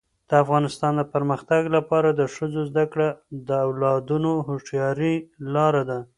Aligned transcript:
د 0.29 0.31
افغانستان 0.43 0.93
د 0.97 1.01
پرمختګ 1.13 1.61
لپاره 1.75 2.09
د 2.11 2.21
ښځو 2.35 2.61
زدهکړه 2.69 3.07
د 3.47 3.49
اولادونو 3.67 4.31
هوښیارۍ 4.47 5.15
لار 5.53 5.75
ده. 5.89 5.99